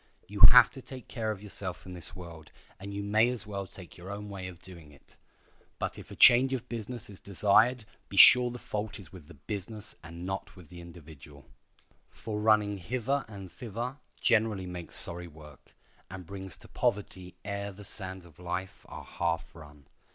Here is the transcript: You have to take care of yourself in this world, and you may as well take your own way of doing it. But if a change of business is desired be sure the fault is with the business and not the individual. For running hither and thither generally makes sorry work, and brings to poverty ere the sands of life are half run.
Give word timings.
You 0.27 0.41
have 0.49 0.71
to 0.71 0.81
take 0.81 1.07
care 1.07 1.29
of 1.29 1.43
yourself 1.43 1.85
in 1.85 1.93
this 1.93 2.15
world, 2.15 2.51
and 2.79 2.91
you 2.91 3.03
may 3.03 3.29
as 3.29 3.45
well 3.45 3.67
take 3.67 3.97
your 3.99 4.09
own 4.09 4.29
way 4.29 4.47
of 4.47 4.57
doing 4.59 4.91
it. 4.91 5.15
But 5.77 5.99
if 5.99 6.09
a 6.09 6.15
change 6.15 6.53
of 6.53 6.67
business 6.67 7.07
is 7.07 7.21
desired 7.21 7.85
be 8.09 8.17
sure 8.17 8.49
the 8.49 8.57
fault 8.57 8.99
is 8.99 9.13
with 9.13 9.27
the 9.27 9.35
business 9.35 9.95
and 10.03 10.25
not 10.25 10.49
the 10.57 10.81
individual. 10.81 11.45
For 12.09 12.39
running 12.39 12.77
hither 12.77 13.25
and 13.27 13.51
thither 13.51 13.97
generally 14.19 14.65
makes 14.65 14.95
sorry 14.95 15.27
work, 15.27 15.75
and 16.09 16.25
brings 16.25 16.57
to 16.57 16.67
poverty 16.67 17.35
ere 17.45 17.71
the 17.71 17.83
sands 17.85 18.25
of 18.25 18.39
life 18.39 18.83
are 18.89 19.05
half 19.05 19.53
run. 19.53 19.85